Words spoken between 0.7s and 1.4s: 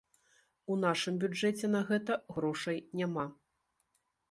У нашым